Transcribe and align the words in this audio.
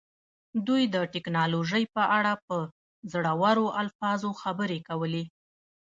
دوی 0.67 0.83
د 0.93 0.95
ټیکنالوژۍ 1.13 1.83
په 1.95 2.03
اړه 2.17 2.33
په 2.45 2.57
زړورو 3.13 3.65
الفاظو 3.81 4.29
خبرې 4.41 4.79
کولې 4.87 5.23